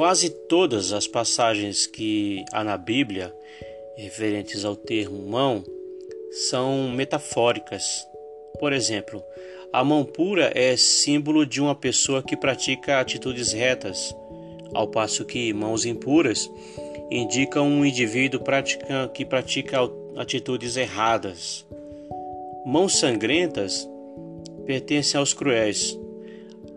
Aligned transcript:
Quase 0.00 0.30
todas 0.30 0.94
as 0.94 1.06
passagens 1.06 1.86
que 1.86 2.42
há 2.54 2.64
na 2.64 2.78
Bíblia 2.78 3.34
referentes 3.98 4.64
ao 4.64 4.74
termo 4.74 5.28
mão 5.28 5.62
são 6.30 6.88
metafóricas. 6.88 8.08
Por 8.58 8.72
exemplo, 8.72 9.22
a 9.70 9.84
mão 9.84 10.02
pura 10.02 10.50
é 10.54 10.74
símbolo 10.74 11.44
de 11.44 11.60
uma 11.60 11.74
pessoa 11.74 12.22
que 12.22 12.34
pratica 12.34 12.98
atitudes 12.98 13.52
retas, 13.52 14.16
ao 14.72 14.88
passo 14.88 15.22
que 15.26 15.52
mãos 15.52 15.84
impuras 15.84 16.50
indicam 17.10 17.68
um 17.68 17.84
indivíduo 17.84 18.40
que 19.12 19.26
pratica 19.26 19.80
atitudes 20.16 20.78
erradas. 20.78 21.66
Mãos 22.64 22.98
sangrentas 22.98 23.86
pertencem 24.64 25.18
aos 25.18 25.34
cruéis. 25.34 25.99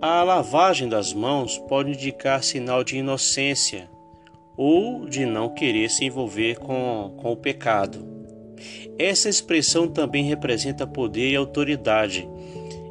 A 0.00 0.22
lavagem 0.22 0.88
das 0.88 1.12
mãos 1.12 1.58
pode 1.58 1.90
indicar 1.90 2.44
sinal 2.44 2.84
de 2.84 2.96
inocência 2.98 3.90
ou 4.56 5.08
de 5.08 5.26
não 5.26 5.48
querer 5.48 5.90
se 5.90 6.04
envolver 6.04 6.56
com, 6.60 7.16
com 7.16 7.32
o 7.32 7.36
pecado. 7.36 8.06
Essa 8.96 9.28
expressão 9.28 9.88
também 9.88 10.22
representa 10.22 10.86
poder 10.86 11.32
e 11.32 11.36
autoridade, 11.36 12.28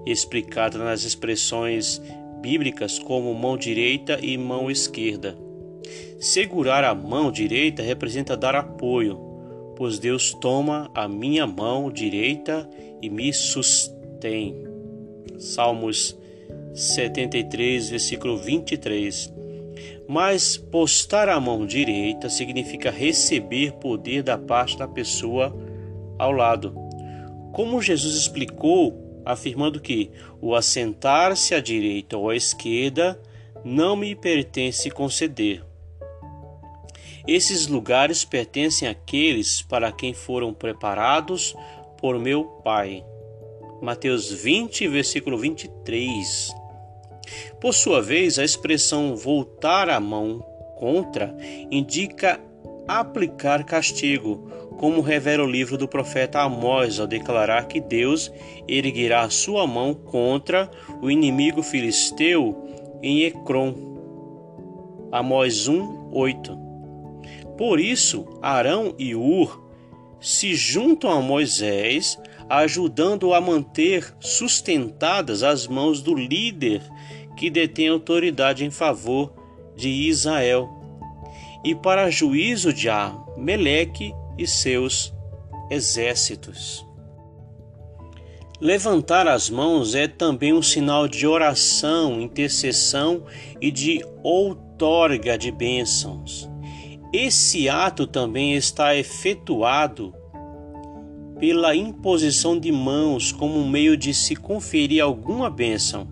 explicada 0.05 0.77
nas 0.77 1.03
expressões 1.03 2.01
bíblicas 2.41 2.99
como 2.99 3.33
mão 3.33 3.55
direita 3.55 4.19
e 4.21 4.37
mão 4.37 4.69
esquerda. 4.69 5.37
Segurar 6.19 6.83
a 6.83 6.93
mão 6.93 7.31
direita 7.31 7.81
representa 7.81 8.35
dar 8.35 8.53
apoio, 8.53 9.17
pois 9.77 9.97
Deus 9.97 10.33
toma 10.33 10.91
a 10.93 11.07
minha 11.07 11.47
mão 11.47 11.89
direita 11.89 12.69
e 13.01 13.09
me 13.09 13.31
sustém. 13.31 14.61
Salmos 15.37 16.17
73, 16.77 17.89
versículo 17.89 18.37
23. 18.37 19.33
Mas 20.07 20.55
postar 20.55 21.27
a 21.27 21.39
mão 21.39 21.65
direita 21.65 22.29
significa 22.29 22.91
receber 22.91 23.73
poder 23.73 24.21
da 24.21 24.37
parte 24.37 24.77
da 24.77 24.87
pessoa 24.87 25.51
ao 26.19 26.31
lado. 26.31 26.75
Como 27.51 27.81
Jesus 27.81 28.15
explicou, 28.15 29.21
afirmando 29.25 29.81
que 29.81 30.11
o 30.39 30.53
assentar-se 30.53 31.55
à 31.55 31.59
direita 31.59 32.15
ou 32.15 32.29
à 32.29 32.35
esquerda 32.35 33.19
não 33.65 33.95
me 33.95 34.15
pertence 34.15 34.91
conceder. 34.91 35.63
Esses 37.27 37.65
lugares 37.65 38.23
pertencem 38.23 38.87
àqueles 38.87 39.63
para 39.63 39.91
quem 39.91 40.13
foram 40.13 40.53
preparados 40.53 41.55
por 41.99 42.19
meu 42.19 42.45
Pai. 42.63 43.03
Mateus 43.81 44.31
20, 44.31 44.87
versículo 44.87 45.37
23. 45.37 46.66
Por 47.59 47.73
sua 47.73 48.01
vez, 48.01 48.39
a 48.39 48.43
expressão 48.43 49.15
voltar 49.15 49.89
a 49.89 49.99
mão 49.99 50.45
contra 50.77 51.35
indica 51.71 52.39
aplicar 52.87 53.63
castigo, 53.63 54.49
como 54.77 55.01
revela 55.01 55.43
o 55.43 55.49
livro 55.49 55.77
do 55.77 55.87
profeta 55.87 56.41
Amós 56.41 56.99
ao 56.99 57.07
declarar 57.07 57.67
que 57.67 57.81
Deus 57.81 58.31
erguerá 58.67 59.29
sua 59.29 59.65
mão 59.65 59.93
contra 59.93 60.69
o 61.01 61.09
inimigo 61.09 61.63
filisteu 61.63 62.55
em 63.01 63.23
Ecrom. 63.23 63.73
Amós 65.11 65.67
1, 65.67 66.09
8. 66.11 66.57
Por 67.57 67.79
isso, 67.79 68.25
Arão 68.41 68.93
e 68.99 69.15
Ur 69.15 69.66
se 70.19 70.55
juntam 70.55 71.11
a 71.11 71.21
Moisés, 71.21 72.19
ajudando-o 72.49 73.33
a 73.33 73.41
manter 73.41 74.13
sustentadas 74.19 75.43
as 75.43 75.67
mãos 75.67 76.01
do 76.01 76.15
líder 76.15 76.81
que 77.35 77.49
detém 77.49 77.89
autoridade 77.89 78.65
em 78.65 78.71
favor 78.71 79.33
de 79.75 79.89
Israel, 79.89 80.69
e 81.63 81.75
para 81.75 82.09
juízo 82.09 82.73
de 82.73 82.89
Ameleque 82.89 84.13
e 84.37 84.47
seus 84.47 85.13
exércitos. 85.69 86.85
Levantar 88.59 89.27
as 89.27 89.51
mãos 89.51 89.93
é 89.93 90.07
também 90.07 90.51
um 90.51 90.63
sinal 90.63 91.07
de 91.07 91.27
oração, 91.27 92.19
intercessão 92.19 93.23
e 93.61 93.69
de 93.69 94.03
outorga 94.23 95.37
de 95.37 95.51
bênçãos. 95.51 96.49
Esse 97.13 97.69
ato 97.69 98.05
também 98.05 98.53
está 98.53 98.95
efetuado 98.95 100.13
pela 101.39 101.75
imposição 101.75 102.59
de 102.59 102.71
mãos 102.71 103.31
como 103.31 103.63
meio 103.65 103.95
de 103.95 104.13
se 104.13 104.35
conferir 104.35 105.03
alguma 105.03 105.49
bênção 105.49 106.07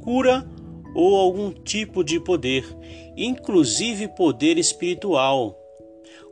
cura 0.00 0.46
ou 0.94 1.16
algum 1.16 1.52
tipo 1.52 2.02
de 2.02 2.18
poder, 2.18 2.64
inclusive 3.16 4.08
poder 4.08 4.58
espiritual. 4.58 5.56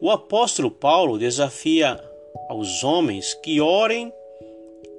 O 0.00 0.10
apóstolo 0.10 0.70
Paulo 0.70 1.18
desafia 1.18 2.00
aos 2.48 2.82
homens 2.82 3.34
que 3.34 3.60
orem 3.60 4.12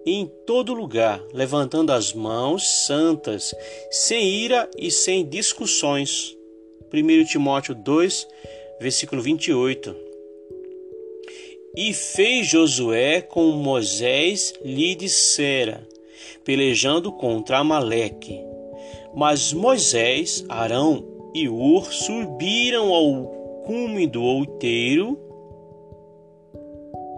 em 0.05 0.25
todo 0.45 0.73
lugar, 0.73 1.21
levantando 1.33 1.91
as 1.91 2.13
mãos 2.13 2.85
santas, 2.85 3.53
sem 3.91 4.29
ira 4.29 4.69
e 4.77 4.89
sem 4.89 5.27
discussões. 5.27 6.35
1 6.91 7.25
Timóteo 7.25 7.75
2, 7.75 8.27
versículo 8.79 9.21
28. 9.21 9.95
E 11.75 11.93
fez 11.93 12.47
Josué 12.47 13.21
como 13.21 13.51
Moisés 13.53 14.53
lhe 14.63 14.95
dissera, 14.95 15.87
pelejando 16.43 17.11
contra 17.11 17.59
Amaleque. 17.59 18.39
Mas 19.15 19.53
Moisés, 19.53 20.45
Arão 20.49 21.05
e 21.33 21.47
Ur 21.47 21.91
subiram 21.91 22.93
ao 22.93 23.63
cume 23.65 24.07
do 24.07 24.23
outeiro. 24.23 25.17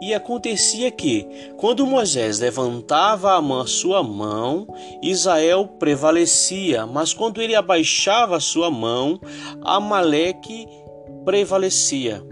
E 0.01 0.15
acontecia 0.15 0.89
que, 0.89 1.27
quando 1.57 1.85
Moisés 1.85 2.39
levantava 2.39 3.37
a 3.37 3.67
sua 3.67 4.01
mão, 4.01 4.67
Israel 5.01 5.67
prevalecia, 5.77 6.87
mas 6.87 7.13
quando 7.13 7.39
ele 7.39 7.53
abaixava 7.53 8.37
a 8.37 8.39
sua 8.39 8.71
mão, 8.71 9.21
Amaleque 9.61 10.67
prevalecia. 11.23 12.23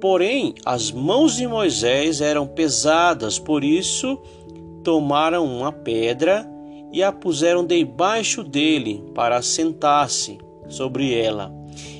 Porém, 0.00 0.54
as 0.64 0.90
mãos 0.90 1.36
de 1.36 1.46
Moisés 1.46 2.20
eram 2.20 2.46
pesadas, 2.46 3.38
por 3.38 3.62
isso 3.62 4.18
tomaram 4.82 5.46
uma 5.46 5.70
pedra 5.70 6.48
e 6.92 7.02
a 7.02 7.12
puseram 7.12 7.64
debaixo 7.64 8.42
dele 8.42 9.04
para 9.14 9.40
sentar-se 9.40 10.38
sobre 10.68 11.14
ela. 11.14 11.52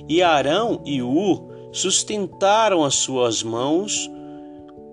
E 0.08 0.20
Arão 0.20 0.82
e 0.84 1.00
Ur 1.00 1.48
sustentaram 1.72 2.84
as 2.84 2.96
suas 2.96 3.42
mãos, 3.42 4.10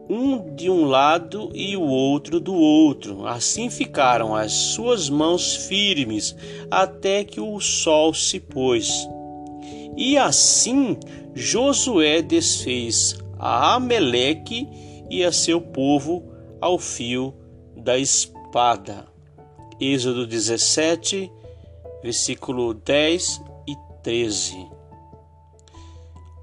um 0.09 0.55
de 0.55 0.69
um 0.69 0.85
lado 0.85 1.49
e 1.53 1.75
o 1.75 1.83
outro 1.83 2.39
do 2.39 2.53
outro. 2.53 3.27
Assim 3.27 3.69
ficaram 3.69 4.35
as 4.35 4.53
suas 4.53 5.09
mãos 5.09 5.67
firmes 5.67 6.35
até 6.71 7.23
que 7.23 7.41
o 7.41 7.59
sol 7.59 8.13
se 8.13 8.39
pôs. 8.39 9.07
E 9.97 10.17
assim 10.17 10.97
Josué 11.33 12.21
desfez 12.21 13.17
a 13.37 13.75
Ameleque 13.75 14.67
e 15.09 15.23
a 15.23 15.31
seu 15.31 15.59
povo 15.61 16.23
ao 16.61 16.77
fio 16.77 17.33
da 17.75 17.97
espada. 17.97 19.07
Êxodo 19.79 20.27
17, 20.27 21.31
versículo 22.03 22.73
10 22.73 23.41
e 23.67 23.75
13. 24.03 24.67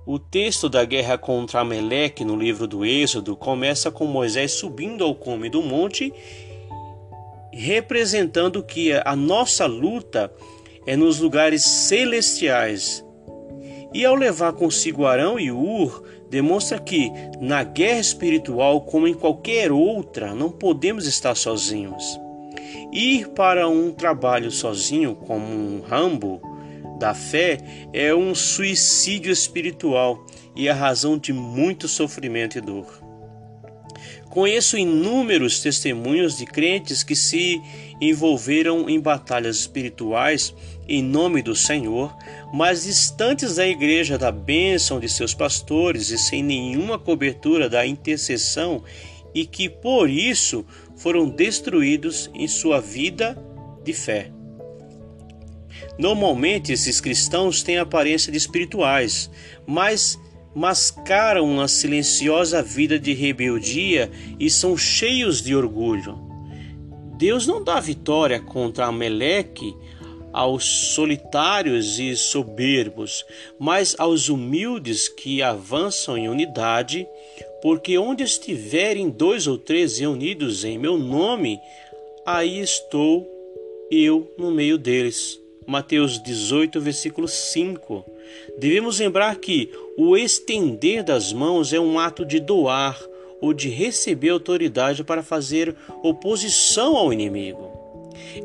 O 0.06 0.18
texto 0.18 0.68
da 0.68 0.84
guerra 0.84 1.18
contra 1.18 1.60
Ameleque 1.60 2.24
no 2.24 2.36
livro 2.36 2.66
do 2.66 2.84
Êxodo 2.84 3.36
começa 3.36 3.90
com 3.90 4.06
Moisés 4.06 4.52
subindo 4.52 5.04
ao 5.04 5.14
cume 5.14 5.50
do 5.50 5.60
monte, 5.62 6.12
representando 7.52 8.62
que 8.62 8.92
a 8.92 9.16
nossa 9.16 9.66
luta 9.66 10.32
é 10.86 10.96
nos 10.96 11.18
lugares 11.18 11.62
celestiais. 11.62 13.05
E 13.96 14.04
ao 14.04 14.14
levar 14.14 14.52
consigo 14.52 15.06
Arão 15.06 15.40
e 15.40 15.50
Ur, 15.50 16.04
demonstra 16.28 16.78
que 16.78 17.10
na 17.40 17.64
guerra 17.64 17.98
espiritual, 17.98 18.82
como 18.82 19.08
em 19.08 19.14
qualquer 19.14 19.72
outra, 19.72 20.34
não 20.34 20.50
podemos 20.50 21.06
estar 21.06 21.34
sozinhos. 21.34 22.20
Ir 22.92 23.28
para 23.28 23.66
um 23.66 23.90
trabalho 23.90 24.50
sozinho, 24.50 25.14
como 25.14 25.46
um 25.46 25.80
rambo 25.80 26.42
da 26.98 27.14
fé, 27.14 27.56
é 27.90 28.14
um 28.14 28.34
suicídio 28.34 29.32
espiritual 29.32 30.22
e 30.54 30.68
a 30.68 30.74
razão 30.74 31.16
de 31.16 31.32
muito 31.32 31.88
sofrimento 31.88 32.58
e 32.58 32.60
dor. 32.60 33.05
Conheço 34.28 34.76
inúmeros 34.76 35.60
testemunhos 35.60 36.36
de 36.36 36.44
crentes 36.44 37.02
que 37.02 37.16
se 37.16 37.60
envolveram 38.00 38.88
em 38.88 39.00
batalhas 39.00 39.56
espirituais 39.56 40.54
em 40.88 41.02
nome 41.02 41.42
do 41.42 41.54
Senhor, 41.54 42.14
mas 42.52 42.84
distantes 42.84 43.56
da 43.56 43.66
igreja 43.66 44.16
da 44.18 44.30
bênção 44.30 45.00
de 45.00 45.08
seus 45.08 45.34
pastores 45.34 46.10
e 46.10 46.18
sem 46.18 46.42
nenhuma 46.42 46.98
cobertura 46.98 47.68
da 47.68 47.86
intercessão, 47.86 48.82
e 49.34 49.44
que 49.44 49.68
por 49.68 50.08
isso 50.08 50.64
foram 50.96 51.28
destruídos 51.28 52.30
em 52.34 52.46
sua 52.46 52.80
vida 52.80 53.36
de 53.84 53.92
fé. 53.92 54.30
Normalmente, 55.98 56.72
esses 56.72 57.00
cristãos 57.00 57.62
têm 57.62 57.78
aparência 57.78 58.30
de 58.30 58.38
espirituais, 58.38 59.30
mas 59.66 60.18
mascaram 60.56 61.44
uma 61.44 61.68
silenciosa 61.68 62.62
vida 62.62 62.98
de 62.98 63.12
rebeldia 63.12 64.10
e 64.40 64.48
são 64.48 64.74
cheios 64.74 65.42
de 65.42 65.54
orgulho. 65.54 66.18
Deus 67.18 67.46
não 67.46 67.62
dá 67.62 67.78
vitória 67.78 68.40
contra 68.40 68.86
Ameleque 68.86 69.76
aos 70.32 70.64
solitários 70.94 71.98
e 71.98 72.16
soberbos, 72.16 73.22
mas 73.58 73.94
aos 73.98 74.30
humildes 74.30 75.10
que 75.10 75.42
avançam 75.42 76.16
em 76.16 76.26
unidade, 76.26 77.06
porque 77.60 77.98
onde 77.98 78.24
estiverem 78.24 79.10
dois 79.10 79.46
ou 79.46 79.58
três 79.58 79.98
reunidos 79.98 80.64
em 80.64 80.78
meu 80.78 80.96
nome, 80.96 81.60
aí 82.24 82.60
estou 82.60 83.28
eu 83.90 84.34
no 84.38 84.50
meio 84.50 84.78
deles. 84.78 85.38
Mateus 85.66 86.22
18, 86.22 86.80
versículo 86.80 87.28
5. 87.28 88.15
Devemos 88.58 88.98
lembrar 88.98 89.36
que 89.36 89.70
o 89.96 90.16
estender 90.16 91.02
das 91.02 91.32
mãos 91.32 91.72
é 91.72 91.80
um 91.80 91.98
ato 91.98 92.24
de 92.24 92.40
doar 92.40 93.00
ou 93.40 93.52
de 93.52 93.68
receber 93.68 94.30
autoridade 94.30 95.04
para 95.04 95.22
fazer 95.22 95.74
oposição 96.02 96.96
ao 96.96 97.12
inimigo. 97.12 97.76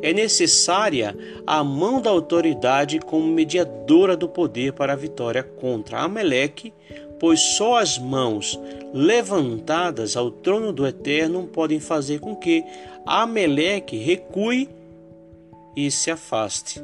É 0.02 0.14
necessária 0.14 1.16
a 1.46 1.64
mão 1.64 2.02
da 2.02 2.10
autoridade 2.10 3.00
como 3.00 3.28
mediadora 3.28 4.16
do 4.16 4.28
poder 4.28 4.74
para 4.74 4.94
a 4.94 4.98
vitória 4.98 5.44
contra 5.44 6.02
Ameleque, 6.02 6.74
pois 7.20 7.40
só 7.40 7.78
as 7.78 7.98
mãos 7.98 8.60
levantadas 8.94 10.18
ao 10.18 10.32
trono 10.32 10.74
do 10.74 10.86
Eterno 10.86 11.48
podem 11.48 11.80
fazer 11.80 12.20
com 12.20 12.36
que 12.36 12.64
Ameleque 13.06 13.98
recue 13.98 14.70
e 15.76 15.90
se 15.90 16.12
afaste. 16.12 16.82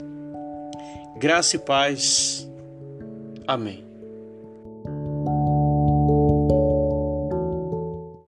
Graça 1.18 1.56
e 1.56 1.60
paz. 1.60 2.47
Amém. 3.48 3.87